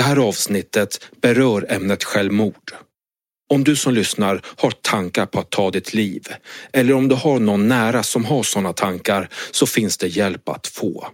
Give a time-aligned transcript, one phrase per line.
[0.00, 2.74] Det här avsnittet berör ämnet självmord.
[3.48, 6.26] Om du som lyssnar har tankar på att ta ditt liv
[6.72, 10.66] eller om du har någon nära som har sådana tankar så finns det hjälp att
[10.66, 11.08] få.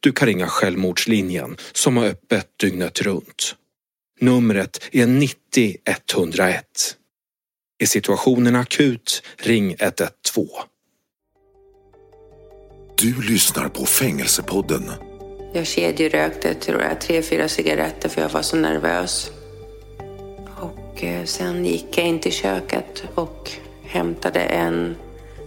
[0.00, 3.54] Du kan ringa Självmordslinjen som har öppet dygnet runt.
[4.20, 6.64] Numret är 90 101.
[7.78, 10.48] Är situationen akut, ring 112.
[12.96, 15.07] Du lyssnar på Fängelsepodden.
[15.58, 19.30] Jag kedjerökte tror jag, tre, fyra cigaretter för jag var så nervös.
[20.60, 23.50] Och eh, sen gick jag in till köket och
[23.82, 24.96] hämtade en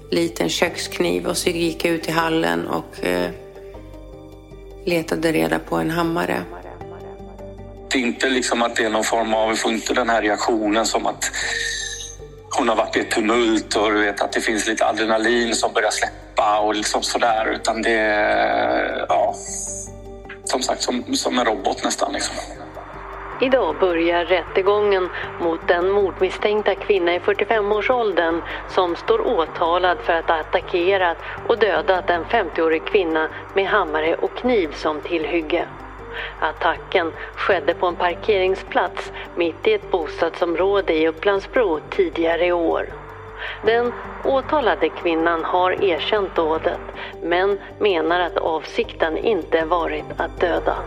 [0.09, 3.29] liten kökskniv och så gick jag ut i hallen och eh,
[4.85, 6.43] letade reda på en hammare.
[7.91, 10.21] Det är inte liksom att det är någon form av, vi får inte den här
[10.21, 11.31] reaktionen som att
[12.57, 15.73] hon har varit i ett tumult och du vet att det finns lite adrenalin som
[15.73, 17.51] börjar släppa och liksom sådär.
[17.55, 19.35] Utan det ja,
[20.51, 22.35] som sagt som, som en robot nästan liksom.
[23.41, 30.39] Idag börjar rättegången mot den mordmisstänkta kvinna i 45-årsåldern som står åtalad för att ha
[30.39, 35.67] attackerat och dödat en 50-årig kvinna med hammare och kniv som tillhygge.
[36.39, 43.00] Attacken skedde på en parkeringsplats mitt i ett bostadsområde i Upplandsbro tidigare i år.
[43.61, 46.81] Den åtalade kvinnan har erkänt dådet
[47.23, 50.77] men menar att avsikten inte varit att döda.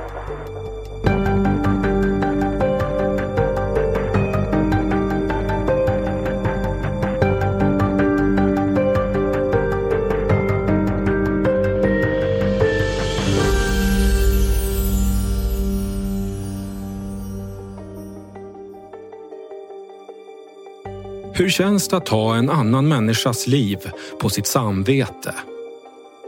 [21.44, 23.78] Hur känns det att ha en annan människas liv
[24.20, 25.34] på sitt samvete?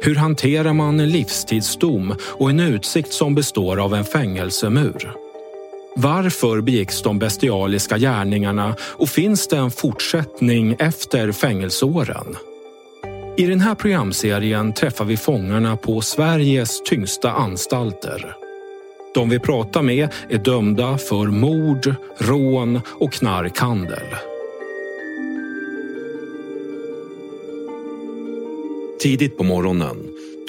[0.03, 5.13] Hur hanterar man en livstidsdom och en utsikt som består av en fängelsemur?
[5.97, 12.37] Varför begicks de bestialiska gärningarna och finns det en fortsättning efter fängelseåren?
[13.37, 18.37] I den här programserien träffar vi fångarna på Sveriges tyngsta anstalter.
[19.15, 24.07] De vi pratar med är dömda för mord, rån och knarkhandel.
[29.07, 29.97] Tidigt på morgonen,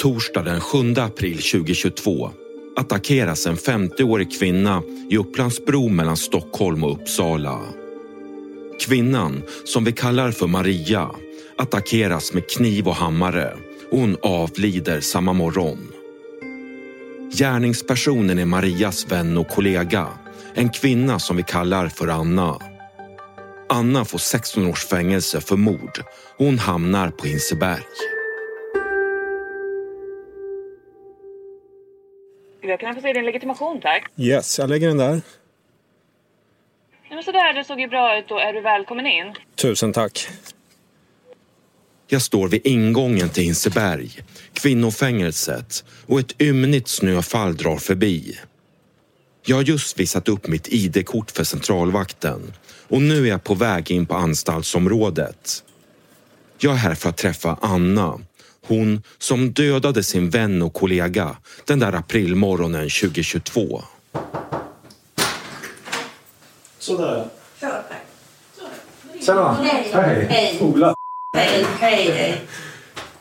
[0.01, 2.31] torsdag den 7 april 2022
[2.77, 7.59] attackeras en 50-årig kvinna i Upplandsbro mellan Stockholm och Uppsala.
[8.87, 11.09] Kvinnan, som vi kallar för Maria,
[11.57, 13.53] attackeras med kniv och hammare
[13.91, 15.91] och hon avlider samma morgon.
[17.33, 20.07] Gärningspersonen är Marias vän och kollega,
[20.53, 22.59] en kvinna som vi kallar för Anna.
[23.69, 26.03] Anna får 16 års fängelse för mord
[26.37, 27.83] och hon hamnar på Hinseberg.
[32.67, 34.11] Skulle jag kunna få se din legitimation tack?
[34.17, 35.11] Yes, jag lägger den där.
[35.11, 35.21] Nej,
[37.09, 38.27] men sådär, det såg ju bra ut.
[38.27, 39.33] Då är du välkommen in.
[39.55, 40.27] Tusen tack.
[42.07, 44.09] Jag står vid ingången till Hinseberg,
[44.53, 48.37] kvinnofängelset och ett ymnigt snöfall drar förbi.
[49.45, 52.53] Jag har just visat upp mitt ID-kort för centralvakten
[52.87, 55.63] och nu är jag på väg in på anstaltsområdet.
[56.59, 58.19] Jag är här för att träffa Anna,
[58.67, 63.83] hon som dödade sin vän och kollega den där aprilmorgonen 2022.
[66.79, 67.27] Sådär.
[67.61, 67.83] Kör.
[69.25, 69.53] Tjena.
[69.53, 69.91] Hej.
[69.93, 70.27] Hej.
[70.29, 70.57] Hej.
[70.61, 70.93] Ola.
[71.37, 72.41] Hej, hej, hej.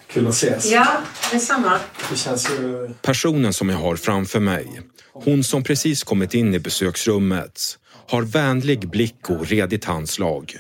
[0.07, 0.67] Kul att ses.
[0.73, 0.87] Ja,
[1.33, 1.79] detsamma.
[2.11, 2.91] Det känns ju...
[3.03, 4.81] Personen som jag har framför mig,
[5.13, 7.79] hon som precis kommit in i besöksrummet,
[8.09, 10.57] har vänlig blick och redigt handslag.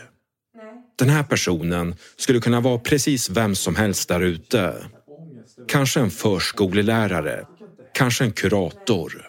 [0.98, 4.74] Den här personen skulle kunna vara precis vem som helst där ute.
[5.68, 7.46] Kanske en förskolelärare,
[7.94, 9.28] kanske en kurator,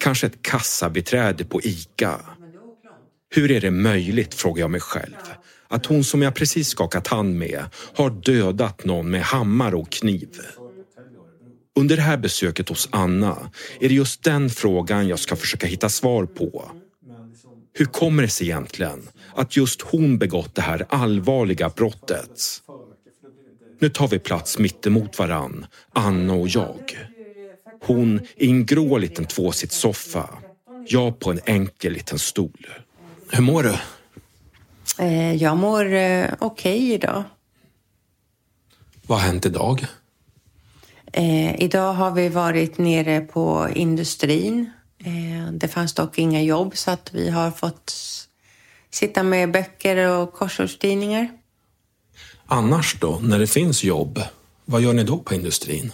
[0.00, 2.20] kanske ett kassabiträde på ICA.
[3.34, 5.16] Hur är det möjligt, frågar jag mig själv,
[5.68, 7.64] att hon som jag precis skakat hand med
[7.94, 10.28] har dödat någon med hammare och kniv?
[11.76, 15.88] Under det här besöket hos Anna är det just den frågan jag ska försöka hitta
[15.88, 16.70] svar på.
[17.74, 22.62] Hur kommer det sig egentligen att just hon begått det här allvarliga brottet?
[23.78, 27.08] Nu tar vi plats mittemot varann, Anna och jag.
[27.82, 30.28] Hon i en grå liten tvåsitssoffa.
[30.86, 32.66] Jag på en enkel liten stol.
[33.30, 33.74] Hur mår du?
[34.98, 37.24] Eh, jag mår eh, okej idag.
[39.06, 39.86] Vad har hänt idag?
[41.12, 44.70] Eh, idag har vi varit nere på industrin.
[45.04, 47.94] Eh, det fanns dock inga jobb så att vi har fått
[48.90, 51.28] sitta med böcker och korsordstidningar.
[52.46, 54.22] Annars då, när det finns jobb,
[54.64, 55.92] vad gör ni då på industrin?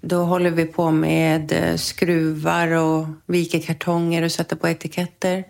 [0.00, 5.44] Då håller vi på med eh, skruvar och viker kartonger och sätter på etiketter.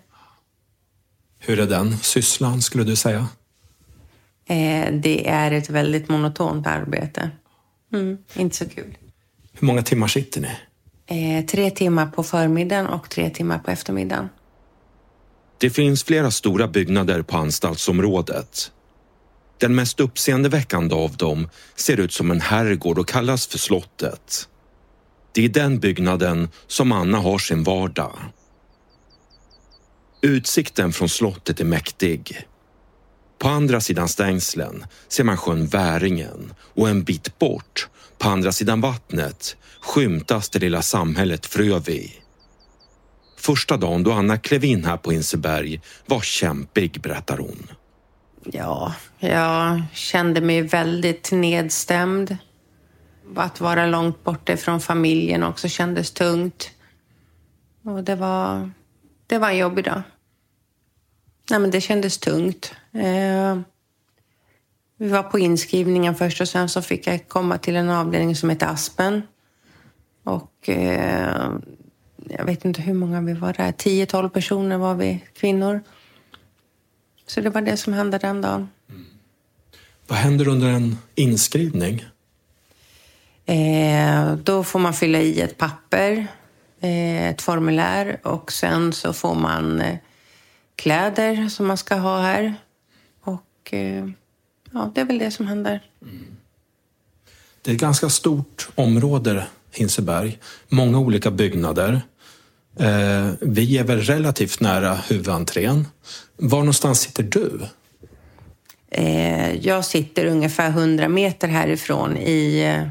[1.39, 3.29] Hur är den sysslan skulle du säga?
[4.47, 7.31] Eh, det är ett väldigt monotont arbete.
[7.93, 8.97] Mm, inte så kul.
[9.53, 10.49] Hur många timmar sitter ni?
[11.13, 14.29] Eh, tre timmar på förmiddagen och tre timmar på eftermiddagen.
[15.59, 18.73] Det finns flera stora byggnader på anstaltsområdet.
[19.59, 24.49] Den mest uppseendeväckande av dem ser ut som en herrgård och kallas för slottet.
[25.33, 28.19] Det är i den byggnaden som Anna har sin vardag.
[30.21, 32.47] Utsikten från slottet är mäktig.
[33.43, 38.81] På andra sidan stängslen ser man sjön Väringen och en bit bort, på andra sidan
[38.81, 42.13] vattnet, skymtas det lilla samhället Frövi.
[43.39, 47.67] Första dagen då Anna klev in här på Inseberg var kämpig, berättar hon.
[48.45, 52.37] Ja, jag kände mig väldigt nedstämd.
[53.37, 56.71] Att vara långt borta från familjen också kändes tungt.
[57.85, 58.71] Och det var,
[59.27, 60.03] det var en jobbig dag.
[61.51, 62.75] Nej, men det kändes tungt.
[62.93, 63.61] Eh,
[64.97, 68.51] vi var på inskrivningen först och sen så fick jag komma till en avdelning som
[68.51, 69.23] heter Aspen.
[70.25, 71.51] Och eh,
[72.29, 73.73] jag vet inte hur många vi var där.
[73.73, 75.81] 10-12 personer var vi, kvinnor.
[77.27, 78.69] Så det var det som hände den dagen.
[78.91, 79.05] Mm.
[80.07, 82.05] Vad händer under en inskrivning?
[83.47, 86.27] Eh, då får man fylla i ett papper,
[86.81, 89.97] eh, ett formulär och sen så får man eh,
[90.83, 92.55] kläder som man ska ha här.
[93.21, 94.09] Och eh,
[94.73, 95.81] ja, det är väl det som händer.
[96.03, 96.37] Mm.
[97.63, 100.39] Det är ett ganska stort område, Hinseberg.
[100.69, 102.03] Många olika byggnader.
[102.77, 105.89] Eh, vi är väl relativt nära huvudentrén.
[106.37, 107.61] Var någonstans sitter du?
[108.91, 112.89] Eh, jag sitter ungefär 100 meter härifrån i, eh,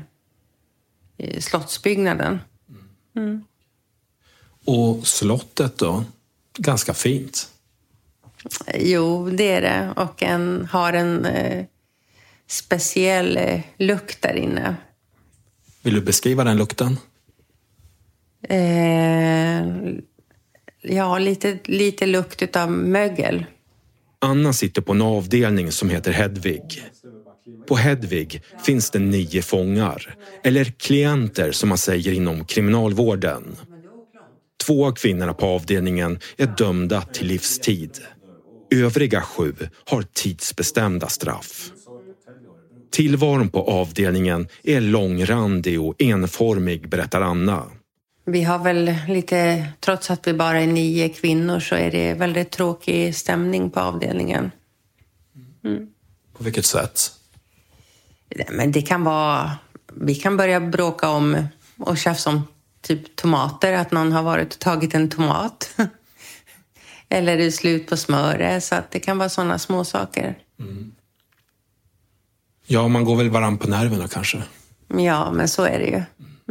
[1.28, 2.40] i slottsbyggnaden.
[3.16, 3.44] Mm.
[4.66, 6.04] Och slottet då?
[6.58, 7.51] Ganska fint.
[8.76, 9.94] Jo, det är det.
[9.96, 11.66] Och en, har en eh,
[12.48, 14.76] speciell eh, lukt där inne.
[15.82, 16.98] Vill du beskriva den lukten?
[18.50, 19.66] Eh,
[20.82, 23.46] ja, lite, lite lukt av mögel.
[24.20, 26.84] Anna sitter på en avdelning som heter Hedvig.
[27.68, 33.56] På Hedvig finns det nio fångar, eller klienter som man säger inom kriminalvården.
[34.66, 38.00] Två av kvinnorna på avdelningen är dömda till livstid.
[38.72, 41.72] Övriga sju har tidsbestämda straff.
[42.92, 47.64] Tillvaron på avdelningen är långrandig och enformig, berättar Anna.
[48.26, 52.52] Vi har väl lite, trots att vi bara är nio kvinnor så är det väldigt
[52.52, 54.52] tråkig stämning på avdelningen.
[55.64, 55.88] Mm.
[56.38, 57.12] På vilket sätt?
[58.50, 59.52] Men det kan vara,
[59.94, 61.48] vi kan börja bråka om
[61.78, 62.42] och tjafsa om
[62.82, 65.76] typ tomater, att någon har varit och tagit en tomat.
[67.12, 70.38] Eller det är slut på smöret, så att det kan vara sådana små saker.
[70.60, 70.92] Mm.
[72.66, 74.44] Ja, man går väl varann på nerverna kanske?
[74.88, 76.04] Ja, men så är det ju.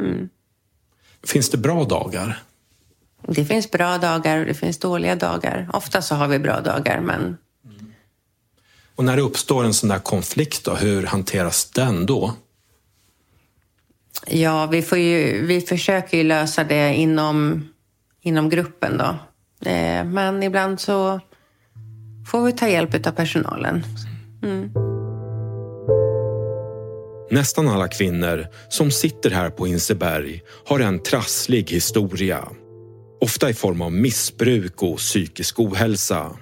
[0.05, 0.29] Mm.
[1.25, 2.43] Finns det bra dagar?
[3.29, 5.71] Det finns bra dagar och det finns dåliga dagar.
[5.73, 7.37] Ofta så har vi bra dagar, men...
[7.65, 7.93] Mm.
[8.97, 12.35] Och när det uppstår en sån där konflikt, då, hur hanteras den då?
[14.27, 17.69] Ja, vi, får ju, vi försöker ju lösa det inom,
[18.21, 19.19] inom gruppen då.
[19.67, 21.21] Eh, men ibland så
[22.26, 23.85] får vi ta hjälp av personalen.
[24.43, 24.71] Mm.
[27.31, 32.49] Nästan alla kvinnor som sitter här på Inseberg har en trasslig historia.
[33.21, 36.37] Ofta i form av missbruk och psykisk ohälsa.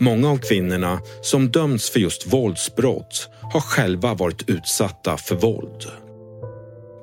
[0.00, 6.03] Många av kvinnorna som dömts för just våldsbrott har själva varit utsatta för våld.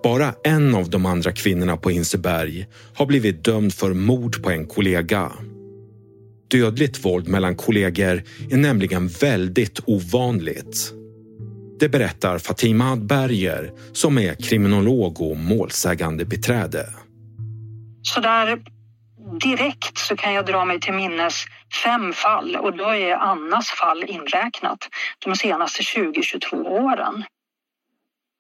[0.04, 4.68] Bara en av de andra kvinnorna på Inseberg har blivit dömd för mord på en
[4.68, 5.32] kollega.
[6.52, 10.94] Dödligt våld mellan kollegor är nämligen väldigt ovanligt.
[11.80, 16.86] Det berättar Fatima Adberger som är kriminolog och målsägande beträde.
[18.02, 18.60] Så där
[19.42, 21.34] direkt så kan jag dra mig till minnes
[21.84, 24.80] fem fall och då är Annas fall inräknat
[25.26, 27.24] de senaste 20-22 åren.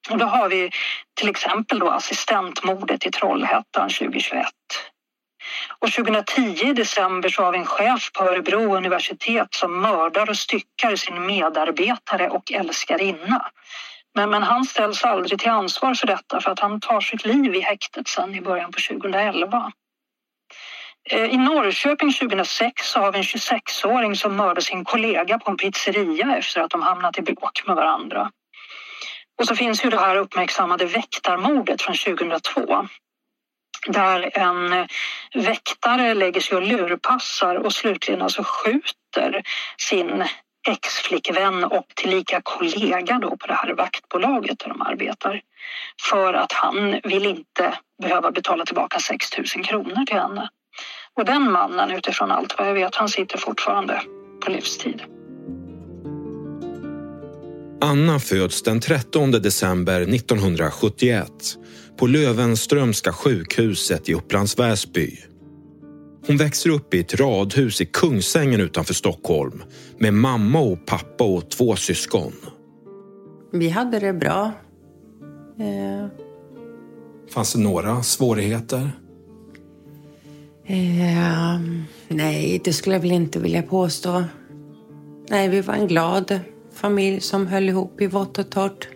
[0.09, 0.71] Och då har vi
[1.13, 4.45] till exempel då assistentmordet i Trollhättan 2021.
[5.79, 10.37] Och 2010 i december så har vi en chef på Örebro universitet som mördar och
[10.37, 13.51] styckar sin medarbetare och älskarinna.
[14.15, 17.55] Men, men han ställs aldrig till ansvar för detta för att han tar sitt liv
[17.55, 19.71] i häktet sen i början på 2011.
[21.09, 25.57] Eh, I Norrköping 2006 så har vi en 26-åring som mördar sin kollega på en
[25.57, 28.31] pizzeria efter att de hamnat i bråk med varandra.
[29.41, 32.87] Och så finns ju det här uppmärksammade väktarmordet från 2002
[33.87, 34.87] där en
[35.33, 39.43] väktare lägger sig och lurpassar och slutligen alltså skjuter
[39.77, 40.23] sin
[40.67, 45.41] exflickvän och tillika kollega då på det här vaktbolaget där de arbetar.
[46.09, 50.49] För att han vill inte behöva betala tillbaka 6 000 kronor till henne.
[51.13, 54.01] Och den mannen, utifrån allt vad jag vet, han sitter fortfarande
[54.45, 55.20] på livstid.
[57.81, 61.31] Anna föds den 13 december 1971
[61.97, 65.17] på Lövenströmska sjukhuset i Upplands Väsby.
[66.27, 69.63] Hon växer upp i ett radhus i Kungsängen utanför Stockholm
[69.97, 72.33] med mamma och pappa och två syskon.
[73.51, 74.51] Vi hade det bra.
[75.59, 76.07] Eh,
[77.33, 78.91] Fanns det några svårigheter?
[80.65, 81.59] eh,
[82.07, 84.23] nej, det skulle jag väl inte vilja påstå.
[85.29, 86.39] Nej, vi var en glad
[86.73, 88.87] familj som höll ihop i vått och torrt.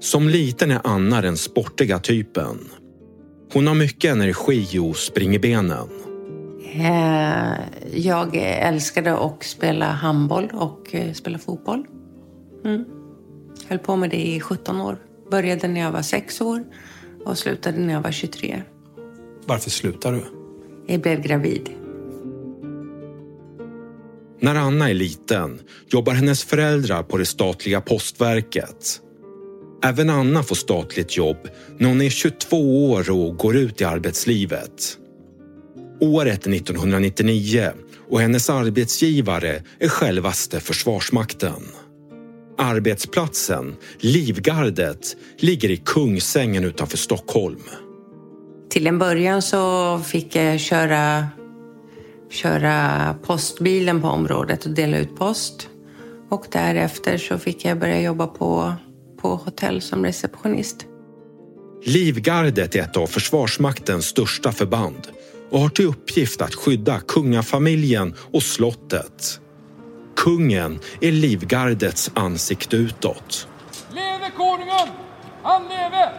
[0.00, 2.58] Som liten är Anna den sportiga typen.
[3.52, 5.88] Hon har mycket energi och springer benen.
[6.74, 7.52] Eh,
[7.94, 11.86] jag älskade att spela handboll och eh, spela fotboll.
[12.64, 12.84] Mm.
[13.68, 14.98] Höll på med det i 17 år.
[15.30, 16.64] Började när jag var 6 år
[17.24, 18.62] och slutade när jag var 23.
[19.46, 20.24] Varför slutar du?
[20.86, 21.70] Jag blev gravid.
[24.40, 29.00] När Anna är liten jobbar hennes föräldrar på det statliga postverket.
[29.84, 34.98] Även Anna får statligt jobb när hon är 22 år och går ut i arbetslivet.
[36.00, 37.70] Året är 1999
[38.10, 41.62] och hennes arbetsgivare är självaste Försvarsmakten.
[42.58, 47.62] Arbetsplatsen, Livgardet, ligger i Kungsängen utanför Stockholm.
[48.70, 51.26] Till en början så fick jag köra,
[52.30, 55.68] köra postbilen på området och dela ut post.
[56.30, 58.72] Och därefter så fick jag börja jobba på,
[59.22, 60.86] på hotell som receptionist.
[61.84, 65.08] Livgardet är ett av Försvarsmaktens största förband
[65.50, 69.40] och har till uppgift att skydda kungafamiljen och slottet.
[70.16, 73.48] Kungen är Livgardets ansikte utåt.
[73.94, 74.88] Leve konungen!
[75.42, 76.12] Han leve!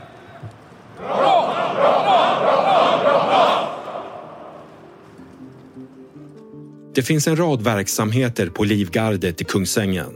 [6.98, 10.14] Det finns en rad verksamheter på Livgardet i Kungsängen.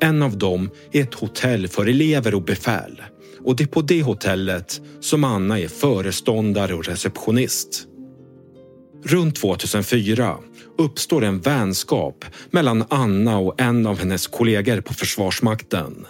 [0.00, 3.02] En av dem är ett hotell för elever och befäl.
[3.44, 7.86] Och det är på det hotellet som Anna är föreståndare och receptionist.
[9.04, 10.36] Runt 2004
[10.78, 16.06] uppstår en vänskap mellan Anna och en av hennes kollegor på Försvarsmakten.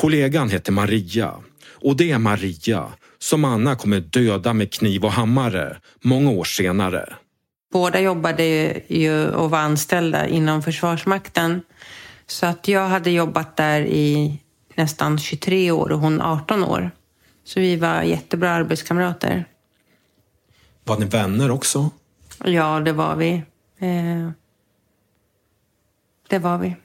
[0.00, 1.34] Kollegan heter Maria
[1.66, 2.86] och det är Maria
[3.18, 7.14] som Anna kommer döda med kniv och hammare många år senare.
[7.70, 8.44] Båda jobbade
[8.88, 11.62] ju och var anställda inom Försvarsmakten.
[12.26, 14.40] Så att jag hade jobbat där i
[14.74, 16.90] nästan 23 år och hon 18 år.
[17.44, 19.44] Så vi var jättebra arbetskamrater.
[20.84, 21.90] Var ni vänner också?
[22.44, 23.32] Ja, det var vi.
[23.78, 24.30] Eh,
[26.28, 26.76] det var vi.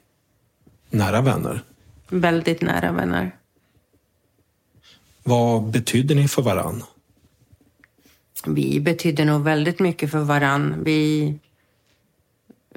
[0.89, 1.62] Nära vänner?
[2.10, 3.36] Väldigt nära vänner.
[5.24, 6.84] Vad betydde ni för varann?
[8.48, 10.84] Vi betydde nog väldigt mycket för varann.
[10.84, 11.34] Vi,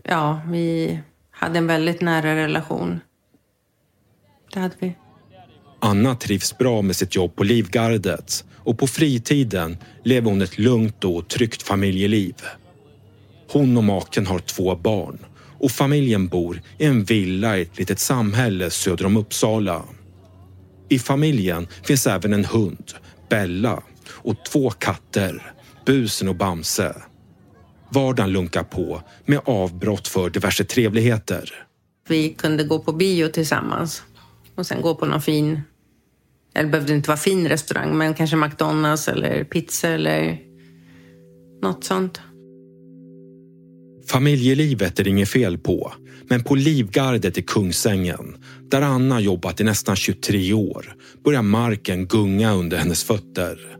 [0.02, 0.98] ja, vi
[1.30, 3.00] hade en väldigt nära relation.
[4.54, 4.94] Det hade vi.
[5.80, 11.04] Anna trivs bra med sitt jobb på Livgardet och på fritiden lever hon ett lugnt
[11.04, 12.34] och tryggt familjeliv.
[13.50, 15.18] Hon och maken har två barn
[15.58, 19.82] och familjen bor i en villa i ett litet samhälle söder om Uppsala.
[20.88, 22.92] I familjen finns även en hund,
[23.28, 25.52] Bella, och två katter,
[25.88, 26.94] Busen och Bamse.
[27.90, 31.66] Vardagen lunkar på med avbrott för diverse trevligheter.
[32.08, 34.02] Vi kunde gå på bio tillsammans
[34.54, 35.60] och sen gå på någon fin,
[36.54, 40.38] eller behövde inte vara fin restaurang, men kanske McDonalds eller pizza eller
[41.62, 42.20] något sånt.
[44.08, 45.92] Familjelivet är inget fel på,
[46.22, 48.36] men på Livgardet i Kungsängen,
[48.70, 53.77] där Anna jobbat i nästan 23 år, börjar marken gunga under hennes fötter.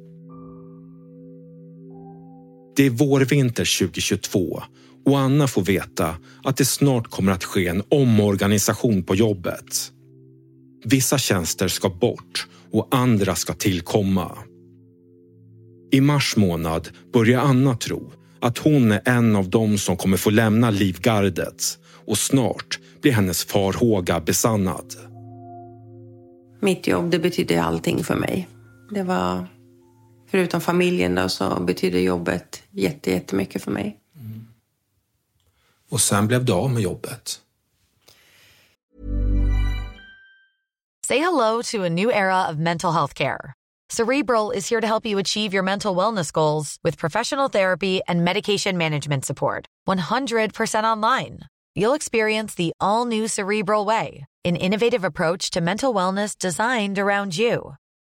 [2.78, 4.62] Det är vårvinter 2022
[5.06, 9.92] och Anna får veta att det snart kommer att ske en omorganisation på jobbet.
[10.85, 14.38] Vissa tjänster ska bort och andra ska tillkomma.
[15.92, 20.30] I mars månad börjar Anna tro att hon är en av dem som kommer få
[20.30, 24.94] lämna Livgardet och snart blir hennes farhåga besannad.
[26.61, 28.49] Mitt jobb det betydde allting för mig.
[28.94, 29.47] Det var,
[30.30, 34.00] förutom familjen då, så betydde jobbet jätte, jättemycket för mig.
[35.90, 37.40] Och sen blev du av med jobbet.
[41.06, 43.54] Say hello to a new era of mental health care.
[43.88, 48.23] Cerebral is here to help you achieve your mental wellness goals with professional therapy and
[48.23, 49.64] medication management support.
[49.88, 51.38] 100% online.
[51.75, 57.38] You'll experience the all new Cerebral Way, an innovative approach to mental wellness designed around
[57.38, 57.76] you.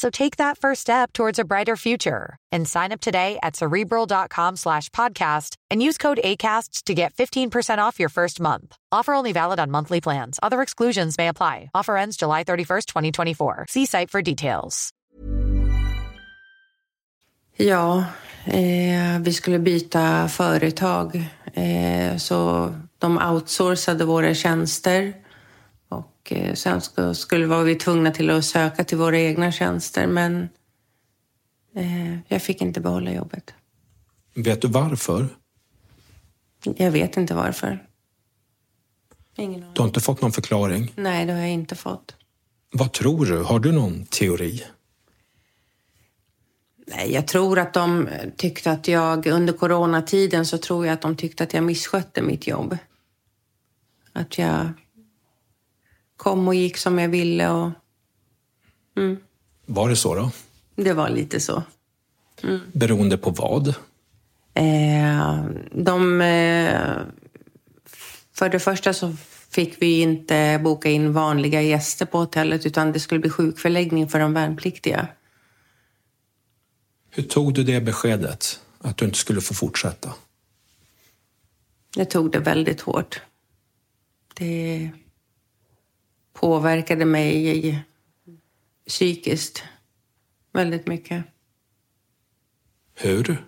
[0.00, 4.56] So take that first step towards a brighter future and sign up today at cerebral.com
[4.56, 8.76] slash podcast and use code ACasts to get 15% off your first month.
[8.90, 10.38] Offer only valid on monthly plans.
[10.42, 11.68] Other exclusions may apply.
[11.74, 13.66] Offer ends July 31st, 2024.
[13.68, 14.88] See site for details.
[17.56, 18.04] Ja,
[18.44, 21.28] eh, vi skulle byta företag.
[21.54, 25.14] Eh, så de outsourcade våra tjänster.
[26.30, 26.80] Och eh, sen
[27.14, 30.06] skulle var vi tvungna till att söka till våra egna tjänster.
[30.06, 30.48] Men
[31.74, 33.54] eh, jag fick inte behålla jobbet.
[34.34, 35.28] Vet du varför?
[36.76, 37.86] Jag vet inte varför.
[39.36, 40.92] Ingen Du har inte fått någon förklaring?
[40.96, 42.14] Nej, det har jag inte fått.
[42.72, 43.42] Vad tror du?
[43.42, 44.62] Har du någon teori?
[46.86, 51.16] Nej, jag tror att de tyckte att jag under coronatiden så tror jag att de
[51.16, 52.78] tyckte att jag misskötte mitt jobb.
[54.12, 54.72] Att jag
[56.20, 57.70] kom och gick som jag ville och...
[58.96, 59.16] Mm.
[59.66, 60.30] Var det så då?
[60.76, 61.62] Det var lite så.
[62.42, 62.60] Mm.
[62.72, 63.68] Beroende på vad?
[64.54, 66.20] Eh, de...
[66.20, 66.98] Eh,
[68.32, 69.16] för det första så
[69.50, 74.18] fick vi inte boka in vanliga gäster på hotellet utan det skulle bli sjukförläggning för
[74.18, 75.08] de värnpliktiga.
[77.10, 80.14] Hur tog du det beskedet, att du inte skulle få fortsätta?
[81.96, 83.20] Jag tog det väldigt hårt.
[84.34, 84.90] Det
[86.32, 87.84] påverkade mig
[88.88, 89.62] psykiskt
[90.52, 91.24] väldigt mycket.
[92.94, 93.44] Hur?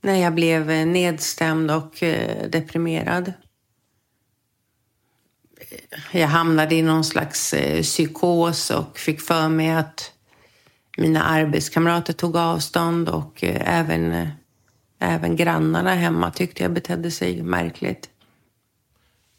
[0.00, 3.32] När jag blev nedstämd och eh, deprimerad.
[6.12, 10.12] Jag hamnade i någon slags eh, psykos och fick för mig att
[10.98, 14.28] mina arbetskamrater tog avstånd och eh, även,
[14.98, 18.10] även grannarna hemma tyckte jag betedde sig märkligt.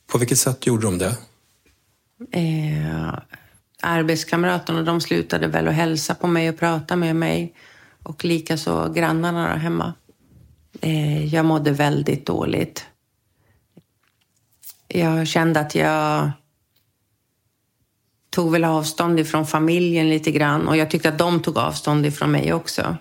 [0.08, 1.18] På vilket sätt gjorde de det?
[2.32, 3.14] Eh,
[3.82, 7.54] arbetskamraterna de slutade väl att hälsa på mig och prata med mig.
[8.04, 9.94] Och likaså grannarna där hemma.
[10.82, 12.86] Eh, jag mådde väldigt dåligt.
[14.88, 16.32] Jag kände att jag
[18.30, 20.68] tog väl avstånd ifrån familjen lite grann.
[20.68, 22.98] Och jag tyckte att de tog avstånd ifrån mig också.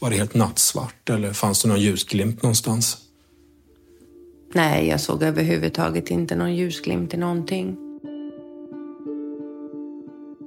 [0.00, 3.05] Var det helt nattsvart eller fanns det någon ljusglimt någonstans?
[4.56, 7.76] Nej, jag såg överhuvudtaget inte någon ljusglimt i någonting.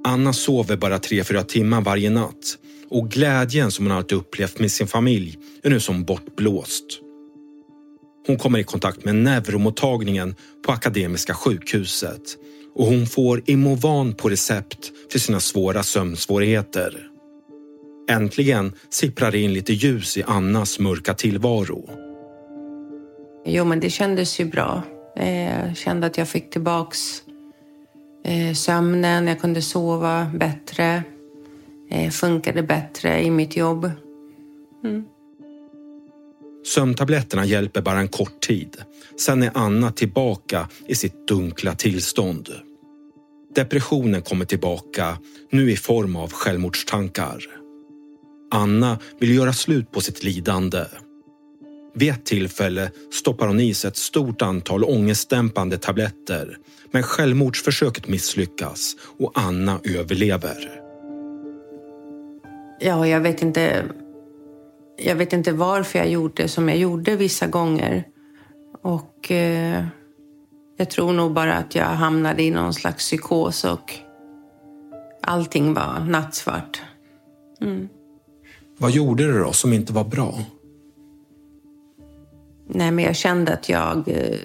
[0.04, 4.72] Anna sover bara tre, fyra timmar varje natt och glädjen som hon alltid upplevt med
[4.72, 6.84] sin familj är nu som bortblåst.
[8.26, 10.34] Hon kommer i kontakt med neuromottagningen
[10.66, 12.36] på Akademiska sjukhuset
[12.74, 17.06] och hon får Imovan på recept för sina svåra sömnsvårigheter.
[18.10, 22.09] Äntligen sipprar det in lite ljus i Annas mörka tillvaro.
[23.44, 24.82] Jo, men det kändes ju bra.
[25.16, 27.22] Eh, jag kände att jag fick tillbaks
[28.24, 31.02] eh, sömnen, jag kunde sova bättre,
[31.90, 33.90] eh, funkade bättre i mitt jobb.
[34.84, 35.04] Mm.
[36.66, 38.76] Sömntabletterna hjälper bara en kort tid.
[39.20, 42.48] Sen är Anna tillbaka i sitt dunkla tillstånd.
[43.54, 45.18] Depressionen kommer tillbaka,
[45.50, 47.44] nu i form av självmordstankar.
[48.50, 50.84] Anna vill göra slut på sitt lidande.
[51.94, 56.56] Vid ett tillfälle stoppar hon i sig ett stort antal ångestdämpande tabletter
[56.90, 60.80] men självmordsförsöket misslyckas och Anna överlever.
[62.80, 63.84] Ja, jag vet inte
[65.02, 68.04] jag vet inte varför jag gjorde som jag gjorde vissa gånger.
[68.82, 69.84] Och eh,
[70.76, 73.94] jag tror nog bara att jag hamnade i någon slags psykos och
[75.22, 76.82] allting var nattsvart.
[77.60, 77.88] Mm.
[78.78, 80.34] Vad gjorde du då som inte var bra?
[82.72, 84.38] Nej, men jag kände att jag eh,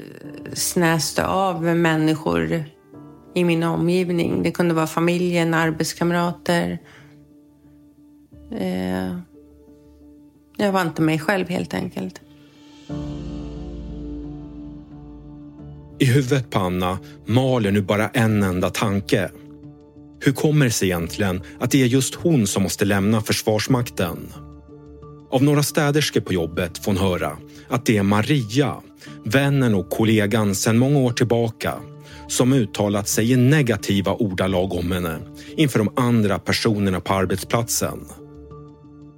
[0.53, 2.63] snäste av människor
[3.35, 4.43] i min omgivning.
[4.43, 6.79] Det kunde vara familjen, arbetskamrater.
[8.51, 9.17] Eh,
[10.57, 12.21] jag var inte mig själv helt enkelt.
[15.99, 19.29] I huvudet på Anna maler nu bara en enda tanke.
[20.19, 24.33] Hur kommer det sig egentligen att det är just hon som måste lämna Försvarsmakten?
[25.35, 27.37] Av några städerskor på jobbet får hon höra
[27.69, 28.75] att det är Maria,
[29.23, 31.73] vännen och kollegan sedan många år tillbaka
[32.27, 35.19] som uttalat sig i negativa ordalag om henne
[35.57, 37.99] inför de andra personerna på arbetsplatsen.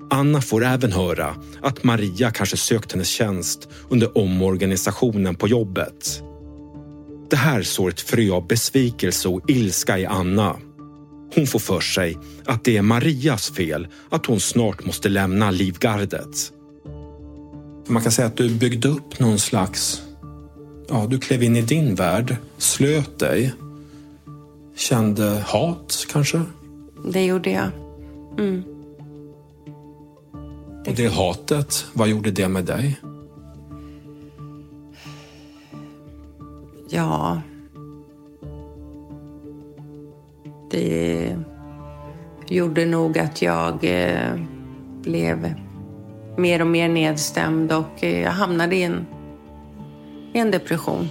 [0.09, 6.23] Anna får även höra att Maria kanske sökt hennes tjänst under omorganisationen på jobbet.
[7.29, 10.55] Det här sår ett frö av besvikelse och ilska i Anna.
[11.37, 16.51] Hon får för sig att det är Marias fel att hon snart måste lämna Livgardet.
[17.87, 20.01] Man kan säga att du byggde upp någon slags...
[20.89, 23.53] Ja, du klev in i din värld, slöt dig,
[24.75, 26.41] kände hat kanske?
[27.11, 27.69] Det gjorde jag.
[28.37, 28.63] Mm.
[30.87, 32.99] Och det hatet, vad gjorde det med dig?
[36.89, 37.41] Ja...
[40.71, 41.35] Det
[42.47, 44.35] gjorde nog att jag eh,
[45.01, 45.53] blev
[46.37, 49.05] mer och mer nedstämd och eh, jag hamnade i en,
[50.33, 51.09] i en depression.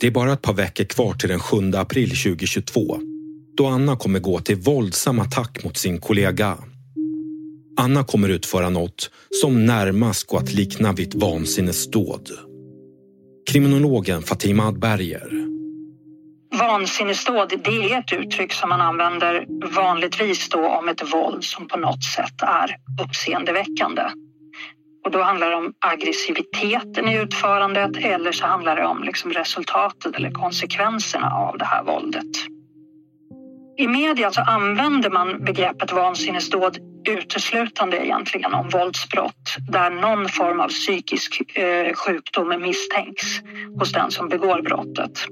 [0.00, 3.00] Det är bara ett par veckor kvar till den 7 april 2022
[3.56, 6.58] då Anna kommer gå till våldsam attack mot sin kollega.
[7.76, 12.28] Anna kommer utföra något som närmast går att likna vid ett vansinnesdåd.
[13.50, 15.54] Kriminologen Fatima Adberger.
[16.58, 21.76] Vansinnesdåd det är ett uttryck som man använder vanligtvis då om ett våld som på
[21.76, 24.02] något sätt är uppseendeväckande.
[25.04, 30.16] Och då handlar det om aggressiviteten i utförandet eller så handlar det om liksom resultatet
[30.16, 32.36] eller konsekvenserna av det här våldet.
[33.78, 40.68] I media så använder man begreppet vansinnesdåd uteslutande egentligen om våldsbrott där någon form av
[40.68, 43.26] psykisk eh, sjukdom misstänks
[43.78, 45.26] hos den som begår brottet.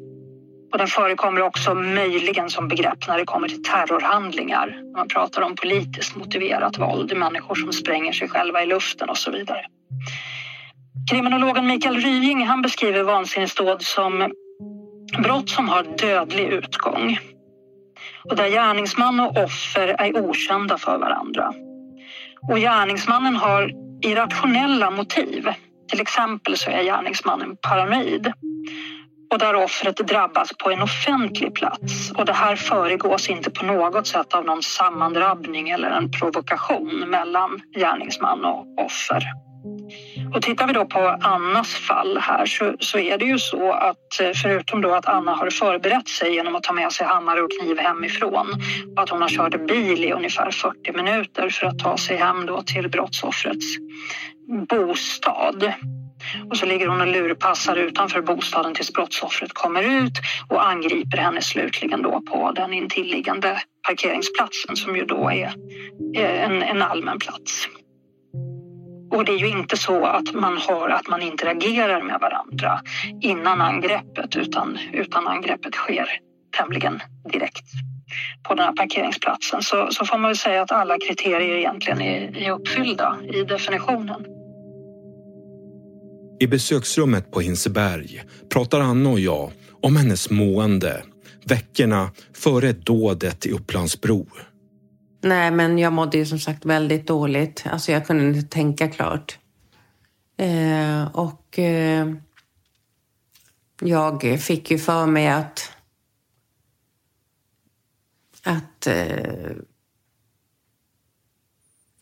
[0.72, 4.96] Och den förekommer också möjligen som begrepp när det kommer till terrorhandlingar.
[4.96, 9.30] Man pratar om politiskt motiverat våld, människor som spränger sig själva i luften och så
[9.30, 9.66] vidare.
[11.10, 14.32] Kriminologen Mikael Rying han beskriver vansinnesdåd som
[15.22, 17.18] brott som har dödlig utgång
[18.24, 21.52] och där gärningsman och offer är okända för varandra.
[22.50, 23.70] Och gärningsmannen har
[24.02, 25.48] irrationella motiv.
[25.90, 28.32] Till exempel så är gärningsmannen paranoid
[29.32, 32.10] och där offret drabbas på en offentlig plats.
[32.10, 37.60] Och det här föregås inte på något sätt av någon sammandrabbning eller en provokation mellan
[37.76, 39.22] gärningsman och offer.
[40.34, 44.20] Och tittar vi då på Annas fall här så, så, är det ju så att
[44.20, 47.50] eh, förutom då att Anna har förberett sig genom att ta med sig hammare och
[47.60, 48.46] kniv hemifrån
[48.96, 52.46] och att hon har kört bil i ungefär 40 minuter för att ta sig hem
[52.46, 53.76] då till brottsoffrets
[54.68, 55.72] bostad.
[56.50, 60.12] Och så ligger hon och lurpassar utanför bostaden tills brottsoffret kommer ut
[60.48, 65.54] och angriper henne slutligen då på den intilliggande parkeringsplatsen som ju då är
[66.16, 67.68] eh, en, en allmän plats.
[69.12, 72.80] Och det är ju inte så att man har att man interagerar med varandra
[73.20, 76.06] innan angreppet utan, utan angreppet sker
[76.58, 77.00] tämligen
[77.32, 77.66] direkt
[78.48, 82.36] på den här parkeringsplatsen så, så får man väl säga att alla kriterier egentligen är,
[82.36, 84.26] är uppfyllda i definitionen.
[86.40, 88.22] I besöksrummet på Hinseberg
[88.52, 89.50] pratar Anna och jag
[89.82, 91.02] om hennes mående
[91.44, 94.26] veckorna före dådet i Upplandsbro.
[95.22, 97.64] Nej, men jag mådde ju som sagt väldigt dåligt.
[97.66, 99.38] Alltså jag kunde inte tänka klart.
[100.36, 102.12] Eh, och eh,
[103.80, 105.72] jag fick ju för mig att
[108.42, 109.50] att eh,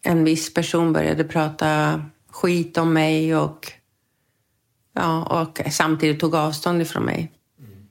[0.02, 3.72] en viss person började prata skit om mig och,
[4.92, 7.33] ja, och samtidigt tog avstånd ifrån mig.
[7.59, 7.88] Mm.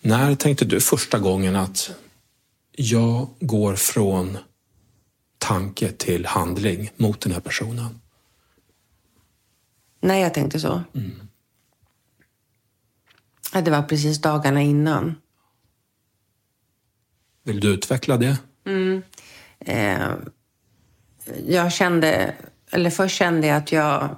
[0.00, 1.90] När tänkte du första gången att
[2.76, 4.38] jag går från
[5.38, 8.00] tanke till handling mot den här personen.
[10.00, 10.82] När jag tänkte så?
[10.94, 11.28] Mm.
[13.64, 15.14] Det var precis dagarna innan.
[17.42, 18.38] Vill du utveckla det?
[18.66, 19.02] Mm.
[19.58, 20.10] Eh,
[21.46, 22.34] jag kände,
[22.70, 24.16] eller först kände jag att jag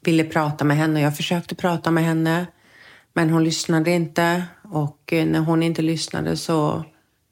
[0.00, 1.00] ville prata med henne.
[1.00, 2.46] Jag försökte prata med henne,
[3.12, 4.44] men hon lyssnade inte.
[4.62, 6.84] Och eh, när hon inte lyssnade så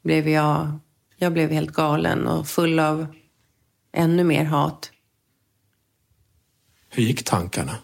[0.07, 0.79] blev jag,
[1.17, 3.07] jag blev helt galen och full av
[3.93, 4.91] ännu mer hat.
[6.91, 7.77] Hur gick tankarna?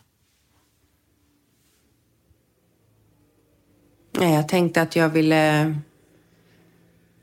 [4.12, 5.74] Jag tänkte att jag ville...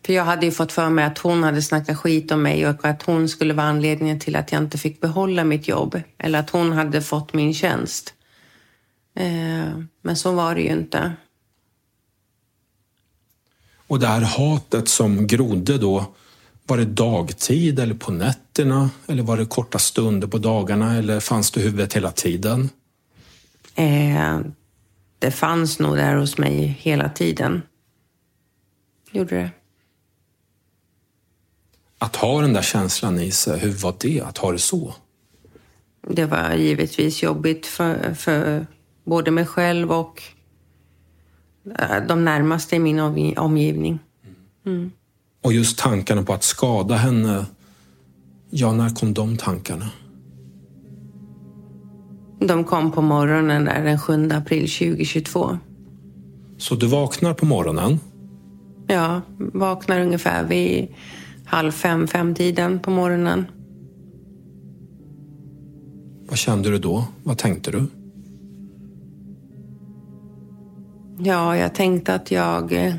[0.06, 2.86] För jag hade ju fått för mig att hon hade snackat skit om mig och
[2.86, 6.02] att hon skulle vara anledningen till att jag inte fick behålla mitt jobb.
[6.18, 8.14] Eller att hon hade fått min tjänst.
[9.16, 11.14] Eh, men så var det ju inte.
[13.90, 16.06] Och det här hatet som grodde då,
[16.68, 18.90] var det dagtid eller på nätterna?
[19.08, 20.98] Eller var det korta stunder på dagarna?
[20.98, 22.70] Eller fanns det i huvudet hela tiden?
[23.76, 24.40] Eh,
[25.20, 27.62] det fanns nog där hos mig hela tiden.
[29.12, 29.50] Gjorde det.
[31.98, 34.94] Att ha den där känslan i sig, hur var det att ha det så?
[36.08, 38.68] Det var givetvis jobbigt för, för
[39.04, 40.24] både mig själv och
[42.08, 43.00] de närmaste i min
[43.38, 44.00] omgivning.
[44.66, 44.92] Mm.
[45.44, 47.46] Och just tankarna på att skada henne,
[48.50, 49.90] ja, när kom de tankarna?
[52.40, 55.58] De kom på morgonen där den 7 april 2022.
[56.58, 58.00] Så du vaknar på morgonen?
[58.88, 60.88] Ja, vaknar ungefär vid
[61.46, 63.46] halv fem, fem-tiden på morgonen.
[66.30, 67.06] Vad kände du då?
[67.24, 67.86] Vad tänkte du?
[71.22, 72.74] Ja, jag tänkte att jag...
[72.74, 72.94] Eh,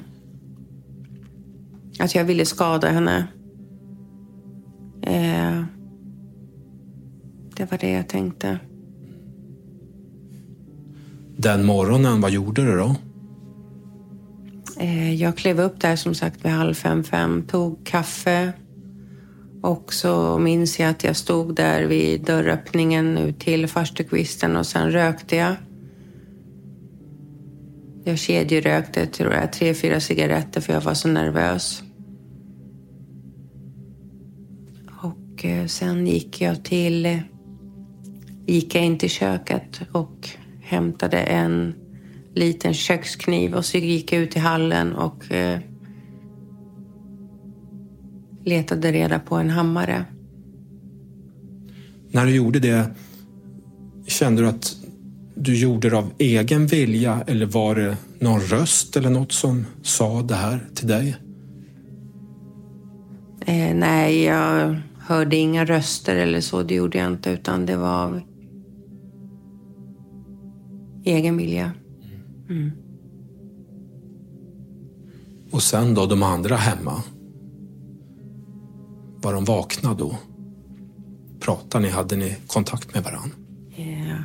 [1.98, 3.26] att jag ville skada henne.
[5.02, 5.62] Eh,
[7.56, 8.59] det var det jag tänkte.
[11.37, 12.96] Den morgonen, vad gjorde du då?
[14.78, 18.52] Eh, jag klev upp där som sagt vid halv fem, fem, tog kaffe.
[19.62, 24.90] Och så minns jag att jag stod där vid dörröppningen ut till farstukvisten och sen
[24.90, 25.54] rökte jag.
[28.11, 31.83] Jag kedjerökte, tror jag, tre, fyra cigaretter för jag var så nervös.
[35.03, 37.20] Och eh, sen gick jag till...
[38.46, 40.29] Gick jag in till köket och
[40.61, 41.75] hämtade en
[42.35, 45.61] liten kökskniv och så gick jag ut i hallen och eh,
[48.44, 50.05] letade reda på en hammare.
[52.11, 52.94] När du gjorde det,
[54.07, 54.77] kände du att
[55.35, 60.23] du gjorde det av egen vilja eller var det någon röst eller något som sa
[60.23, 61.16] det här till dig?
[63.47, 66.62] Eh, nej, jag hörde inga röster eller så.
[66.62, 68.21] Det gjorde jag inte, utan det var av
[71.05, 71.73] egen vilja.
[72.49, 72.71] Mm.
[75.51, 77.03] Och sen då, de andra hemma?
[79.23, 80.16] Var de vakna då?
[81.40, 81.90] Pratade ni?
[81.90, 83.37] Hade ni kontakt med varandra?
[83.77, 84.21] Yeah.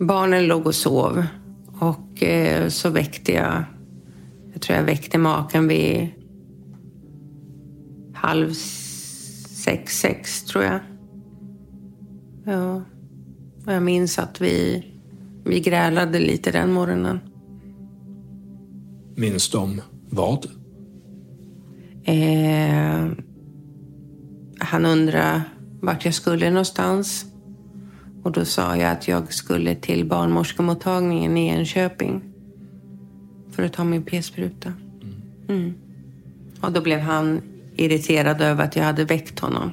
[0.00, 1.24] Barnen låg och sov
[1.80, 3.64] och eh, så väckte jag,
[4.52, 6.08] jag tror jag väckte maken vid
[8.14, 10.80] halv sex, sex tror jag.
[12.44, 12.82] Ja.
[13.66, 14.84] Och jag minns att vi
[15.44, 17.20] vi grälade lite den morgonen.
[19.16, 20.46] Minns de vad?
[22.04, 23.08] Eh,
[24.58, 25.42] han undrade
[25.80, 27.26] vart jag skulle någonstans.
[28.22, 32.22] Och då sa jag att jag skulle till barnmorskemottagningen i Enköping.
[33.50, 34.72] För att ta min p-spruta.
[35.48, 35.74] Mm.
[36.60, 37.40] Och då blev han
[37.76, 39.72] irriterad över att jag hade väckt honom.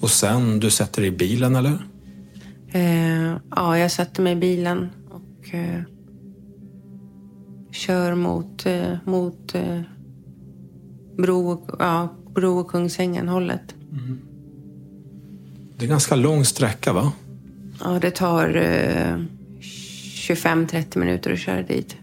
[0.00, 1.78] Och sen, du sätter dig i bilen eller?
[2.68, 5.82] Eh, ja, jag satte mig i bilen och eh,
[7.70, 9.80] kör mot, eh, mot eh,
[11.16, 13.74] Bro, ja, Bro och Kungsängen hållet.
[13.92, 14.27] Mm.
[15.78, 17.12] Det är ganska lång sträcka va?
[17.84, 18.48] Ja, det tar
[19.58, 21.96] 25-30 eh, minuter att köra dit.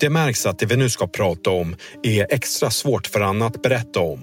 [0.00, 3.62] Det märks att det vi nu ska prata om är extra svårt för Anna att
[3.62, 4.20] berätta om.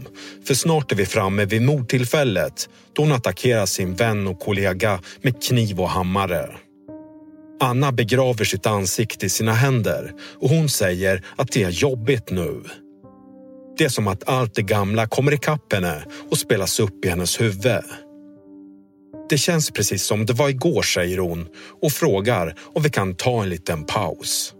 [0.47, 5.43] För snart är vi framme vid mordtillfället då hon attackerar sin vän och kollega med
[5.43, 6.49] kniv och hammare.
[7.60, 12.63] Anna begraver sitt ansikte i sina händer och hon säger att det är jobbigt nu.
[13.77, 17.41] Det är som att allt det gamla kommer ikapp henne och spelas upp i hennes
[17.41, 17.83] huvud.
[19.29, 21.47] Det känns precis som det var igår, säger hon
[21.81, 24.53] och frågar om vi kan ta en liten paus.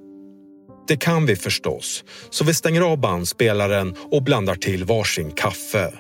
[0.88, 5.94] Det kan vi förstås, så vi stänger av bandspelaren och blandar till varsin kaffe.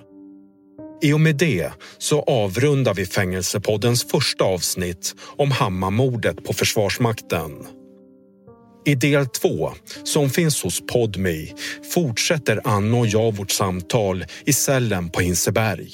[1.01, 7.51] I och med det så avrundar vi Fängelsepoddens första avsnitt om Hammarmordet på Försvarsmakten.
[8.85, 9.71] I del två,
[10.03, 11.53] som finns hos Podmi,
[11.93, 15.89] fortsätter Anna och jag vårt samtal i cellen på Hinseberg.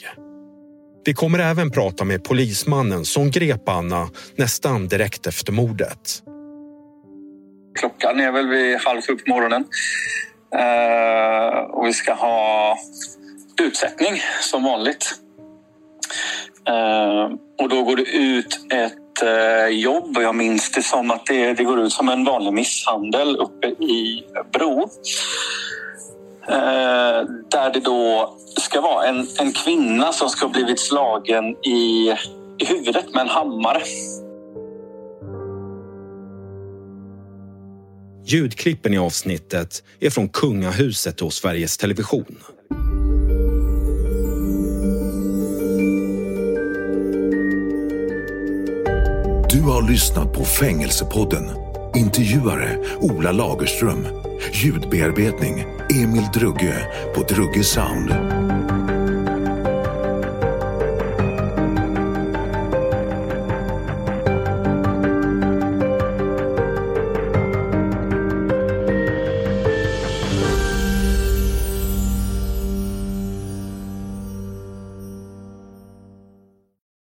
[1.06, 6.24] Vi kommer även prata med polismannen som grep Anna nästan direkt efter mordet.
[7.80, 9.66] Klockan är väl vid halv sju på morgonen.
[10.56, 12.78] Uh, och vi ska ha
[13.62, 15.20] utsättning som vanligt.
[16.70, 20.18] Uh, och då går det ut ett uh, jobb.
[20.18, 23.68] och Jag minns det som att det, det, går ut som en vanlig misshandel uppe
[23.68, 24.90] i Bro.
[26.48, 32.14] Eh, där det då ska vara en, en kvinna som ska ha blivit slagen i,
[32.58, 33.82] i huvudet med en hammare.
[38.26, 42.38] Ljudklippen i avsnittet är från kungahuset och Sveriges Television.
[49.62, 51.52] Du har lyssnat på Fängelsepodden.
[51.96, 54.08] Intervjuare Ola Lagerström.
[54.54, 55.66] Ljudbearbetning
[56.04, 56.74] Emil Drugge
[57.16, 58.41] på Drugge Sound.